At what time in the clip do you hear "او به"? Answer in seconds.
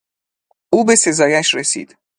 0.73-0.95